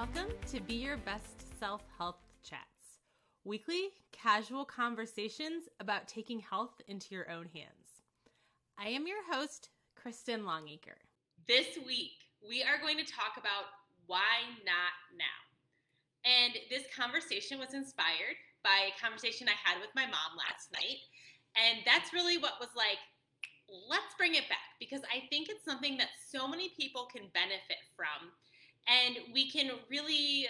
Welcome 0.00 0.32
to 0.50 0.60
Be 0.62 0.76
Your 0.76 0.96
Best 0.96 1.44
Self 1.58 1.82
Health 1.98 2.24
Chats, 2.42 3.04
weekly 3.44 3.90
casual 4.12 4.64
conversations 4.64 5.68
about 5.78 6.08
taking 6.08 6.40
health 6.40 6.80
into 6.88 7.14
your 7.14 7.30
own 7.30 7.50
hands. 7.52 8.00
I 8.78 8.88
am 8.88 9.06
your 9.06 9.20
host, 9.30 9.68
Kristen 9.94 10.46
Longacre. 10.46 10.96
This 11.46 11.76
week, 11.84 12.16
we 12.40 12.62
are 12.62 12.80
going 12.80 12.96
to 12.96 13.04
talk 13.04 13.36
about 13.36 13.76
why 14.06 14.48
not 14.64 14.96
now. 15.20 15.40
And 16.24 16.54
this 16.70 16.84
conversation 16.96 17.58
was 17.58 17.74
inspired 17.74 18.40
by 18.64 18.88
a 18.88 18.98
conversation 19.04 19.48
I 19.50 19.68
had 19.68 19.82
with 19.82 19.90
my 19.94 20.06
mom 20.06 20.32
last 20.32 20.72
night. 20.72 21.04
And 21.60 21.84
that's 21.84 22.14
really 22.14 22.38
what 22.38 22.56
was 22.58 22.72
like, 22.74 23.04
let's 23.68 24.16
bring 24.16 24.34
it 24.34 24.48
back 24.48 24.80
because 24.80 25.02
I 25.12 25.28
think 25.28 25.50
it's 25.50 25.64
something 25.66 25.98
that 25.98 26.16
so 26.32 26.48
many 26.48 26.72
people 26.80 27.06
can 27.12 27.28
benefit 27.34 27.84
from 27.94 28.32
and 28.88 29.16
we 29.32 29.50
can 29.50 29.70
really 29.90 30.46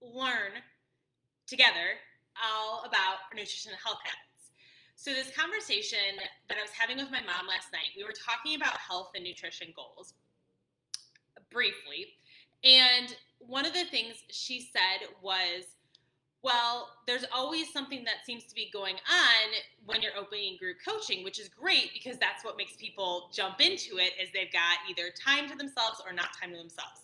learn 0.00 0.52
together 1.46 1.98
all 2.42 2.82
about 2.86 3.28
nutrition 3.34 3.72
and 3.72 3.80
health 3.84 3.98
habits. 4.04 4.50
So, 4.96 5.12
this 5.12 5.30
conversation 5.36 5.98
that 6.48 6.58
I 6.58 6.62
was 6.62 6.70
having 6.70 6.96
with 6.96 7.10
my 7.10 7.20
mom 7.20 7.46
last 7.48 7.72
night, 7.72 7.90
we 7.96 8.04
were 8.04 8.14
talking 8.14 8.54
about 8.54 8.76
health 8.78 9.10
and 9.14 9.24
nutrition 9.24 9.68
goals 9.74 10.14
briefly. 11.50 12.06
And 12.64 13.14
one 13.38 13.66
of 13.66 13.74
the 13.74 13.84
things 13.84 14.16
she 14.30 14.60
said 14.60 15.08
was, 15.20 15.64
well, 16.42 16.88
there's 17.06 17.24
always 17.32 17.72
something 17.72 18.02
that 18.04 18.26
seems 18.26 18.44
to 18.44 18.54
be 18.54 18.68
going 18.72 18.96
on 18.96 19.52
when 19.86 20.02
you're 20.02 20.16
opening 20.18 20.56
group 20.58 20.78
coaching, 20.86 21.22
which 21.22 21.38
is 21.38 21.48
great 21.48 21.90
because 21.94 22.18
that's 22.18 22.44
what 22.44 22.56
makes 22.56 22.74
people 22.76 23.30
jump 23.32 23.60
into 23.60 23.98
it 23.98 24.12
is 24.20 24.28
they've 24.34 24.52
got 24.52 24.78
either 24.90 25.10
time 25.10 25.48
to 25.48 25.56
themselves 25.56 26.02
or 26.04 26.12
not 26.12 26.28
time 26.40 26.50
to 26.50 26.56
themselves. 26.56 27.02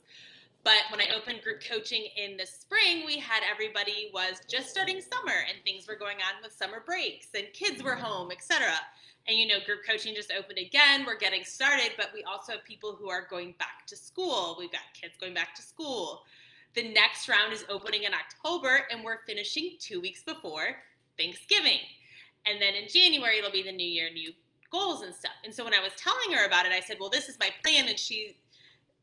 But 0.65 0.91
when 0.91 1.01
I 1.01 1.15
opened 1.17 1.43
group 1.43 1.63
coaching 1.67 2.09
in 2.17 2.37
the 2.37 2.45
spring, 2.45 3.07
we 3.07 3.17
had 3.17 3.43
everybody 3.49 4.11
was 4.13 4.43
just 4.49 4.71
starting 4.71 5.01
summer 5.01 5.47
and 5.49 5.57
things 5.65 5.87
were 5.87 5.95
going 5.95 6.17
on 6.17 6.43
with 6.43 6.53
summer 6.53 6.83
breaks 6.85 7.29
and 7.35 7.47
kids 7.53 7.83
were 7.83 7.93
mm-hmm. 7.93 8.05
home, 8.05 8.31
etc. 8.33 8.67
And 9.29 9.39
you 9.39 9.47
know, 9.47 9.61
group 9.65 9.81
coaching 9.89 10.17
just 10.17 10.33
opened 10.37 10.59
again. 10.59 11.05
We're 11.07 11.17
getting 11.19 11.45
started, 11.45 11.93
but 11.97 12.11
we 12.13 12.25
also 12.25 12.53
have 12.53 12.65
people 12.65 12.97
who 12.99 13.09
are 13.09 13.27
going 13.31 13.55
back 13.59 13.87
to 13.87 13.97
school. 13.97 14.57
We've 14.59 14.73
got 14.73 14.81
kids 15.01 15.15
going 15.21 15.35
back 15.35 15.55
to 15.55 15.63
school. 15.63 16.25
The 16.75 16.93
next 16.93 17.29
round 17.29 17.53
is 17.53 17.65
opening 17.69 18.05
in 18.05 18.13
October, 18.15 18.87
and 18.91 19.05
we're 19.05 19.25
finishing 19.27 19.77
two 19.81 20.01
weeks 20.01 20.23
before 20.23 20.77
Thanksgiving. 21.19 21.81
And 22.47 22.61
then 22.61 22.75
in 22.75 22.89
January, 22.89 23.39
it'll 23.39 23.51
be 23.51 23.63
the 23.63 23.73
new 23.73 23.87
year, 23.87 24.11
new 24.13 24.33
goals 24.71 25.03
and 25.03 25.15
stuff. 25.15 25.33
And 25.45 25.55
so 25.55 25.65
when 25.65 25.75
I 25.75 25.81
was 25.81 25.93
telling 25.97 26.37
her 26.37 26.47
about 26.47 26.67
it, 26.67 26.73
I 26.73 26.81
said, 26.81 26.99
Well, 27.01 27.11
this 27.11 27.29
is 27.29 27.39
my 27.41 27.51
plan. 27.63 27.89
And 27.89 27.99
she 27.99 28.37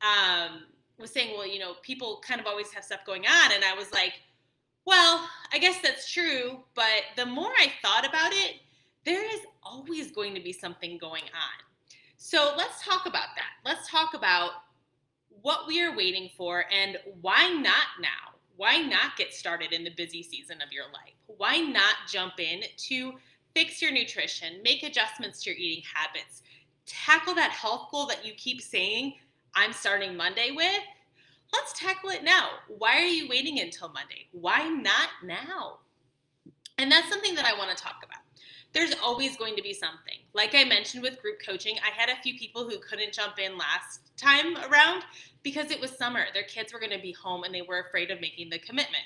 um, 0.01 0.63
was 0.97 1.11
saying, 1.11 1.35
Well, 1.35 1.47
you 1.47 1.59
know, 1.59 1.73
people 1.81 2.21
kind 2.25 2.39
of 2.39 2.47
always 2.47 2.71
have 2.71 2.83
stuff 2.83 3.01
going 3.05 3.25
on. 3.25 3.51
And 3.53 3.63
I 3.63 3.73
was 3.75 3.91
like, 3.91 4.13
Well, 4.85 5.27
I 5.51 5.59
guess 5.59 5.81
that's 5.81 6.11
true. 6.11 6.59
But 6.75 7.03
the 7.15 7.25
more 7.25 7.51
I 7.59 7.71
thought 7.81 8.07
about 8.07 8.31
it, 8.33 8.55
there 9.05 9.23
is 9.23 9.41
always 9.63 10.11
going 10.11 10.33
to 10.35 10.41
be 10.41 10.53
something 10.53 10.97
going 10.97 11.23
on. 11.23 11.65
So 12.17 12.53
let's 12.57 12.83
talk 12.83 13.05
about 13.05 13.27
that. 13.35 13.51
Let's 13.63 13.89
talk 13.89 14.13
about 14.13 14.51
what 15.45 15.67
we 15.67 15.79
are 15.83 15.95
waiting 15.95 16.27
for 16.35 16.65
and 16.73 16.97
why 17.21 17.47
not 17.49 18.01
now? 18.01 18.33
Why 18.57 18.77
not 18.77 19.15
get 19.15 19.31
started 19.31 19.73
in 19.73 19.83
the 19.83 19.91
busy 19.91 20.23
season 20.23 20.57
of 20.59 20.71
your 20.71 20.85
life? 20.85 21.13
Why 21.27 21.57
not 21.57 21.93
jump 22.11 22.39
in 22.39 22.63
to 22.87 23.13
fix 23.53 23.79
your 23.79 23.91
nutrition, 23.91 24.63
make 24.63 24.81
adjustments 24.81 25.43
to 25.43 25.51
your 25.51 25.59
eating 25.59 25.83
habits, 25.93 26.41
tackle 26.87 27.35
that 27.35 27.51
health 27.51 27.89
goal 27.91 28.07
that 28.07 28.25
you 28.25 28.33
keep 28.33 28.59
saying, 28.59 29.13
I'm 29.53 29.71
starting 29.71 30.17
Monday 30.17 30.49
with? 30.49 30.81
Let's 31.53 31.79
tackle 31.79 32.09
it 32.09 32.23
now. 32.23 32.49
Why 32.67 32.97
are 32.97 33.05
you 33.05 33.29
waiting 33.29 33.59
until 33.59 33.89
Monday? 33.89 34.25
Why 34.31 34.67
not 34.67 35.09
now? 35.23 35.77
And 36.79 36.91
that's 36.91 37.07
something 37.07 37.35
that 37.35 37.45
I 37.45 37.55
want 37.55 37.69
to 37.69 37.83
talk 37.83 37.97
about 38.03 38.24
there's 38.75 38.93
always 39.01 39.37
going 39.37 39.55
to 39.55 39.61
be 39.61 39.73
something. 39.73 40.17
Like 40.33 40.53
I 40.53 40.65
mentioned 40.65 41.01
with 41.01 41.21
group 41.21 41.37
coaching, 41.43 41.77
I 41.77 41.97
had 41.97 42.09
a 42.09 42.21
few 42.21 42.37
people 42.37 42.69
who 42.69 42.77
couldn't 42.79 43.13
jump 43.13 43.39
in 43.39 43.57
last 43.57 44.01
time 44.17 44.57
around 44.69 45.03
because 45.43 45.71
it 45.71 45.79
was 45.79 45.91
summer. 45.91 46.25
Their 46.33 46.43
kids 46.43 46.73
were 46.73 46.79
going 46.79 46.91
to 46.91 47.01
be 47.01 47.13
home 47.13 47.45
and 47.45 47.55
they 47.55 47.61
were 47.61 47.85
afraid 47.87 48.11
of 48.11 48.19
making 48.19 48.49
the 48.49 48.59
commitment. 48.59 49.05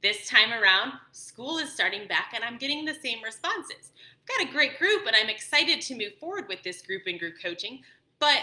This 0.00 0.28
time 0.28 0.52
around, 0.52 0.92
school 1.10 1.58
is 1.58 1.74
starting 1.74 2.06
back 2.06 2.32
and 2.36 2.44
I'm 2.44 2.56
getting 2.56 2.84
the 2.84 2.94
same 2.94 3.18
responses. 3.24 3.90
I've 4.22 4.38
got 4.38 4.48
a 4.48 4.52
great 4.52 4.78
group 4.78 5.04
and 5.08 5.16
I'm 5.16 5.28
excited 5.28 5.80
to 5.80 5.96
move 5.96 6.14
forward 6.20 6.44
with 6.48 6.62
this 6.62 6.80
group 6.80 7.02
and 7.06 7.18
group 7.18 7.34
coaching, 7.42 7.80
but 8.20 8.38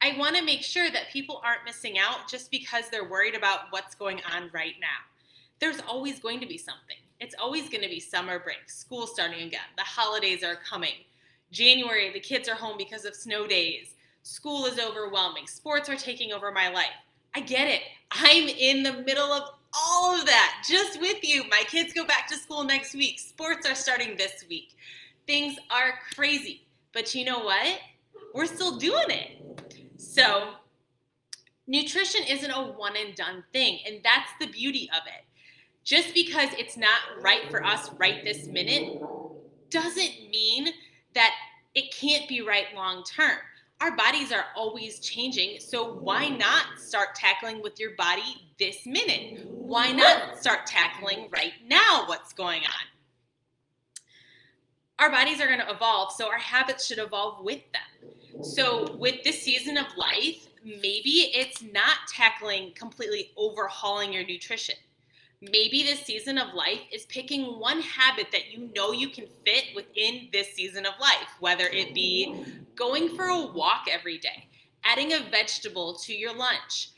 I 0.00 0.16
want 0.18 0.34
to 0.36 0.42
make 0.42 0.62
sure 0.62 0.90
that 0.90 1.10
people 1.12 1.42
aren't 1.44 1.64
missing 1.66 1.98
out 1.98 2.26
just 2.26 2.50
because 2.50 2.88
they're 2.90 3.08
worried 3.08 3.34
about 3.34 3.66
what's 3.70 3.94
going 3.94 4.22
on 4.34 4.48
right 4.54 4.74
now. 4.80 5.04
There's 5.60 5.80
always 5.86 6.20
going 6.20 6.40
to 6.40 6.46
be 6.46 6.56
something. 6.56 6.96
It's 7.18 7.34
always 7.40 7.68
going 7.70 7.82
to 7.82 7.88
be 7.88 8.00
summer 8.00 8.38
break, 8.38 8.68
school 8.68 9.06
starting 9.06 9.46
again, 9.46 9.60
the 9.76 9.82
holidays 9.82 10.44
are 10.44 10.56
coming. 10.56 10.94
January, 11.50 12.12
the 12.12 12.20
kids 12.20 12.48
are 12.48 12.54
home 12.54 12.76
because 12.76 13.04
of 13.04 13.14
snow 13.14 13.46
days. 13.46 13.94
School 14.22 14.66
is 14.66 14.78
overwhelming. 14.78 15.46
Sports 15.46 15.88
are 15.88 15.96
taking 15.96 16.32
over 16.32 16.52
my 16.52 16.68
life. 16.68 16.92
I 17.34 17.40
get 17.40 17.68
it. 17.68 17.82
I'm 18.10 18.48
in 18.48 18.82
the 18.82 19.02
middle 19.04 19.32
of 19.32 19.50
all 19.72 20.18
of 20.18 20.26
that 20.26 20.64
just 20.68 21.00
with 21.00 21.18
you. 21.22 21.44
My 21.48 21.62
kids 21.68 21.92
go 21.92 22.04
back 22.04 22.28
to 22.28 22.36
school 22.36 22.64
next 22.64 22.94
week. 22.94 23.18
Sports 23.18 23.68
are 23.68 23.74
starting 23.74 24.16
this 24.16 24.44
week. 24.48 24.76
Things 25.26 25.56
are 25.70 25.94
crazy. 26.14 26.66
But 26.92 27.14
you 27.14 27.24
know 27.24 27.40
what? 27.40 27.78
We're 28.34 28.46
still 28.46 28.76
doing 28.76 29.10
it. 29.10 29.80
So, 29.96 30.54
nutrition 31.66 32.22
isn't 32.28 32.50
a 32.50 32.72
one 32.72 32.94
and 32.96 33.14
done 33.14 33.44
thing. 33.52 33.80
And 33.86 34.00
that's 34.02 34.30
the 34.40 34.46
beauty 34.46 34.90
of 34.92 35.06
it 35.06 35.25
just 35.86 36.12
because 36.12 36.48
it's 36.58 36.76
not 36.76 36.98
right 37.20 37.48
for 37.48 37.64
us 37.64 37.90
right 37.96 38.24
this 38.24 38.48
minute 38.48 39.00
doesn't 39.70 40.30
mean 40.30 40.68
that 41.14 41.32
it 41.74 41.94
can't 41.94 42.28
be 42.28 42.42
right 42.42 42.66
long 42.74 43.04
term. 43.04 43.38
Our 43.80 43.96
bodies 43.96 44.32
are 44.32 44.46
always 44.56 44.98
changing, 45.00 45.60
so 45.60 45.94
why 45.94 46.28
not 46.28 46.78
start 46.78 47.14
tackling 47.14 47.62
with 47.62 47.78
your 47.78 47.94
body 47.96 48.48
this 48.58 48.84
minute? 48.84 49.46
Why 49.46 49.92
not 49.92 50.38
start 50.38 50.66
tackling 50.66 51.28
right 51.30 51.52
now 51.66 52.04
what's 52.06 52.32
going 52.32 52.62
on? 52.62 52.86
Our 54.98 55.10
bodies 55.10 55.40
are 55.40 55.46
going 55.46 55.60
to 55.60 55.70
evolve, 55.70 56.12
so 56.12 56.26
our 56.26 56.38
habits 56.38 56.86
should 56.86 56.98
evolve 56.98 57.44
with 57.44 57.60
them. 57.72 58.42
So, 58.42 58.96
with 58.96 59.22
this 59.24 59.42
season 59.42 59.76
of 59.76 59.86
life, 59.96 60.48
maybe 60.64 61.30
it's 61.34 61.62
not 61.62 61.98
tackling 62.08 62.72
completely 62.74 63.30
overhauling 63.36 64.12
your 64.12 64.24
nutrition 64.26 64.76
maybe 65.50 65.82
this 65.82 66.00
season 66.00 66.38
of 66.38 66.54
life 66.54 66.80
is 66.92 67.06
picking 67.06 67.58
one 67.58 67.80
habit 67.80 68.28
that 68.32 68.52
you 68.52 68.70
know 68.74 68.92
you 68.92 69.08
can 69.08 69.26
fit 69.44 69.66
within 69.74 70.28
this 70.32 70.52
season 70.52 70.86
of 70.86 70.94
life, 71.00 71.28
whether 71.40 71.66
it 71.66 71.94
be 71.94 72.34
going 72.74 73.16
for 73.16 73.26
a 73.26 73.46
walk 73.46 73.86
every 73.90 74.18
day, 74.18 74.48
adding 74.84 75.12
a 75.12 75.20
vegetable 75.30 75.94
to 75.94 76.14
your 76.14 76.34
lunch, 76.34 76.90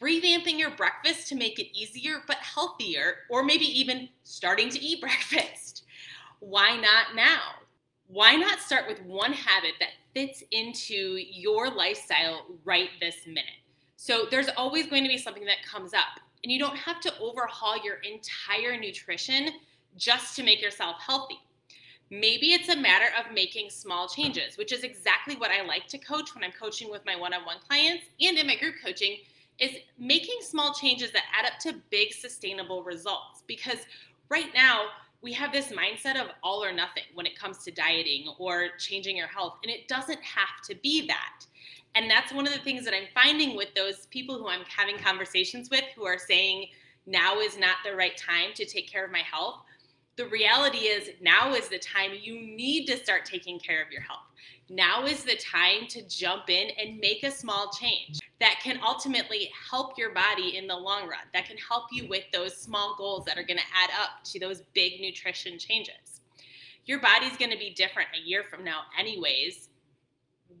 revamping 0.00 0.58
your 0.58 0.70
breakfast 0.70 1.28
to 1.28 1.34
make 1.34 1.58
it 1.58 1.76
easier 1.76 2.22
but 2.26 2.36
healthier, 2.36 3.16
or 3.30 3.42
maybe 3.42 3.64
even 3.64 4.08
starting 4.22 4.68
to 4.70 4.80
eat 4.80 5.00
breakfast. 5.00 5.84
Why 6.40 6.76
not 6.76 7.14
now? 7.14 7.40
Why 8.06 8.36
not 8.36 8.60
start 8.60 8.86
with 8.88 9.02
one 9.02 9.32
habit 9.32 9.72
that 9.80 9.90
fits 10.14 10.42
into 10.50 11.18
your 11.18 11.70
lifestyle 11.70 12.46
right 12.64 12.88
this 13.00 13.26
minute? 13.26 13.44
So 13.96 14.26
there's 14.30 14.48
always 14.56 14.86
going 14.86 15.02
to 15.02 15.08
be 15.08 15.18
something 15.18 15.44
that 15.44 15.62
comes 15.68 15.92
up 15.92 16.20
and 16.42 16.52
you 16.52 16.58
don't 16.58 16.76
have 16.76 17.00
to 17.00 17.18
overhaul 17.18 17.82
your 17.82 17.96
entire 17.96 18.78
nutrition 18.78 19.50
just 19.96 20.36
to 20.36 20.42
make 20.42 20.62
yourself 20.62 20.96
healthy. 21.00 21.38
Maybe 22.10 22.52
it's 22.52 22.70
a 22.70 22.76
matter 22.76 23.08
of 23.18 23.34
making 23.34 23.68
small 23.70 24.08
changes, 24.08 24.56
which 24.56 24.72
is 24.72 24.82
exactly 24.82 25.36
what 25.36 25.50
I 25.50 25.62
like 25.62 25.86
to 25.88 25.98
coach 25.98 26.34
when 26.34 26.42
I'm 26.42 26.52
coaching 26.52 26.90
with 26.90 27.04
my 27.04 27.16
one-on-one 27.16 27.58
clients 27.66 28.04
and 28.20 28.38
in 28.38 28.46
my 28.46 28.56
group 28.56 28.76
coaching 28.82 29.18
is 29.58 29.72
making 29.98 30.38
small 30.40 30.72
changes 30.72 31.10
that 31.12 31.24
add 31.38 31.46
up 31.46 31.58
to 31.60 31.74
big 31.90 32.12
sustainable 32.12 32.82
results 32.82 33.42
because 33.46 33.78
right 34.28 34.54
now 34.54 34.86
we 35.20 35.32
have 35.32 35.52
this 35.52 35.68
mindset 35.68 36.20
of 36.20 36.28
all 36.42 36.64
or 36.64 36.72
nothing 36.72 37.02
when 37.14 37.26
it 37.26 37.36
comes 37.38 37.58
to 37.64 37.72
dieting 37.72 38.32
or 38.38 38.68
changing 38.78 39.16
your 39.16 39.26
health 39.26 39.56
and 39.64 39.70
it 39.70 39.88
doesn't 39.88 40.22
have 40.22 40.62
to 40.64 40.76
be 40.76 41.06
that 41.08 41.44
and 41.94 42.10
that's 42.10 42.32
one 42.32 42.46
of 42.46 42.52
the 42.52 42.60
things 42.60 42.84
that 42.84 42.94
I'm 42.94 43.08
finding 43.14 43.56
with 43.56 43.74
those 43.74 44.06
people 44.06 44.38
who 44.38 44.48
I'm 44.48 44.64
having 44.68 44.98
conversations 44.98 45.70
with 45.70 45.84
who 45.96 46.06
are 46.06 46.18
saying 46.18 46.66
now 47.06 47.40
is 47.40 47.58
not 47.58 47.76
the 47.84 47.96
right 47.96 48.16
time 48.16 48.50
to 48.54 48.64
take 48.64 48.90
care 48.90 49.04
of 49.04 49.10
my 49.10 49.18
health. 49.20 49.62
The 50.16 50.26
reality 50.26 50.78
is 50.78 51.10
now 51.20 51.54
is 51.54 51.68
the 51.68 51.78
time 51.78 52.10
you 52.20 52.34
need 52.34 52.86
to 52.86 52.96
start 52.96 53.24
taking 53.24 53.58
care 53.58 53.82
of 53.82 53.90
your 53.90 54.02
health. 54.02 54.26
Now 54.68 55.06
is 55.06 55.24
the 55.24 55.36
time 55.36 55.86
to 55.88 56.06
jump 56.08 56.50
in 56.50 56.70
and 56.78 56.98
make 56.98 57.22
a 57.22 57.30
small 57.30 57.70
change 57.70 58.20
that 58.40 58.60
can 58.62 58.78
ultimately 58.86 59.50
help 59.70 59.96
your 59.96 60.12
body 60.12 60.56
in 60.56 60.66
the 60.66 60.76
long 60.76 61.02
run, 61.02 61.24
that 61.32 61.46
can 61.46 61.56
help 61.56 61.84
you 61.90 62.06
with 62.08 62.24
those 62.32 62.56
small 62.56 62.94
goals 62.98 63.24
that 63.24 63.38
are 63.38 63.42
going 63.42 63.58
to 63.58 63.64
add 63.74 63.90
up 64.00 64.22
to 64.24 64.38
those 64.38 64.62
big 64.74 65.00
nutrition 65.00 65.58
changes. 65.58 66.20
Your 66.84 67.00
body's 67.00 67.36
going 67.36 67.50
to 67.50 67.58
be 67.58 67.70
different 67.70 68.08
a 68.14 68.26
year 68.26 68.44
from 68.48 68.62
now, 68.62 68.82
anyways, 68.98 69.68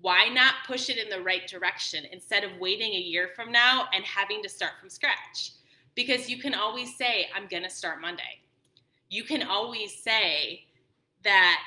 why 0.00 0.28
not 0.28 0.54
push 0.66 0.88
it 0.88 0.98
in 0.98 1.08
the 1.08 1.22
right 1.22 1.46
direction 1.46 2.04
instead 2.12 2.44
of 2.44 2.50
waiting 2.60 2.92
a 2.92 2.98
year 2.98 3.30
from 3.34 3.50
now 3.50 3.86
and 3.94 4.04
having 4.04 4.42
to 4.42 4.48
start 4.48 4.72
from 4.80 4.90
scratch? 4.90 5.52
Because 5.94 6.28
you 6.28 6.38
can 6.38 6.54
always 6.54 6.96
say, 6.96 7.28
I'm 7.34 7.48
going 7.48 7.64
to 7.64 7.70
start 7.70 8.00
Monday. 8.00 8.40
You 9.08 9.24
can 9.24 9.42
always 9.42 9.94
say 9.94 10.64
that 11.24 11.60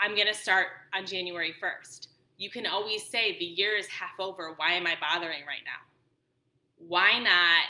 I'm 0.00 0.14
going 0.14 0.26
to 0.26 0.34
start 0.34 0.66
on 0.94 1.06
January 1.06 1.54
1st. 1.62 2.08
You 2.36 2.50
can 2.50 2.66
always 2.66 3.04
say, 3.04 3.38
the 3.38 3.44
year 3.44 3.76
is 3.76 3.86
half 3.86 4.20
over. 4.20 4.52
Why 4.56 4.72
am 4.72 4.86
I 4.86 4.94
bothering 5.00 5.46
right 5.46 5.64
now? 5.64 5.80
Why 6.76 7.18
not 7.18 7.64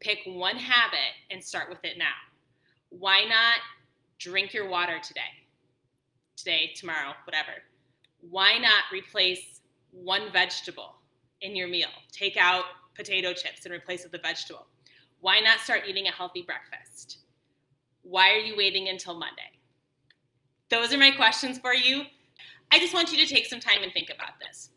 pick 0.00 0.18
one 0.26 0.56
habit 0.56 1.14
and 1.30 1.42
start 1.42 1.68
with 1.70 1.84
it 1.84 1.96
now? 1.96 2.12
Why 2.90 3.24
not 3.24 3.58
drink 4.18 4.52
your 4.52 4.68
water 4.68 4.98
today? 5.02 5.20
Today, 6.36 6.72
tomorrow, 6.74 7.12
whatever 7.24 7.52
why 8.30 8.58
not 8.58 8.84
replace 8.92 9.60
one 9.90 10.32
vegetable 10.32 10.94
in 11.40 11.56
your 11.56 11.68
meal? 11.68 11.88
Take 12.12 12.36
out 12.36 12.64
potato 12.94 13.32
chips 13.32 13.64
and 13.64 13.74
replace 13.74 14.04
it 14.04 14.12
with 14.12 14.20
a 14.20 14.22
vegetable. 14.22 14.66
Why 15.20 15.40
not 15.40 15.60
start 15.60 15.82
eating 15.88 16.06
a 16.06 16.12
healthy 16.12 16.42
breakfast? 16.42 17.18
Why 18.02 18.30
are 18.32 18.38
you 18.38 18.56
waiting 18.56 18.88
until 18.88 19.14
Monday? 19.14 19.42
Those 20.70 20.92
are 20.92 20.98
my 20.98 21.10
questions 21.10 21.58
for 21.58 21.74
you. 21.74 22.02
I 22.72 22.78
just 22.78 22.94
want 22.94 23.12
you 23.12 23.18
to 23.24 23.32
take 23.32 23.46
some 23.46 23.60
time 23.60 23.82
and 23.82 23.92
think 23.92 24.10
about 24.12 24.40
this. 24.40 24.70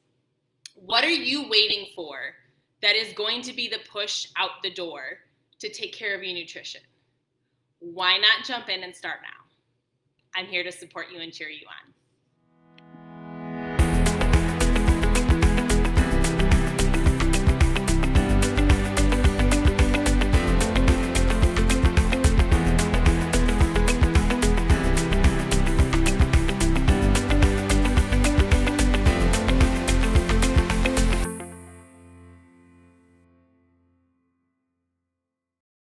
What 0.76 1.04
are 1.04 1.10
you 1.10 1.48
waiting 1.50 1.88
for 1.96 2.18
that 2.82 2.96
is 2.96 3.14
going 3.14 3.42
to 3.44 3.54
be 3.54 3.70
the 3.70 3.80
push 3.90 4.28
out 4.36 4.62
the 4.62 4.72
door 4.72 5.20
to 5.60 5.70
take 5.70 5.94
care 5.94 6.14
of 6.14 6.22
your 6.22 6.34
nutrition? 6.34 6.82
Why 7.80 8.18
not 8.18 8.46
jump 8.46 8.70
in 8.70 8.84
and 8.84 8.94
start 8.94 9.20
now? 9.24 10.40
I'm 10.40 10.48
here 10.48 10.64
to 10.64 10.72
support 10.72 11.08
you 11.12 11.22
and 11.22 11.32
cheer 11.32 11.50
you 11.50 11.66
on. 11.68 11.95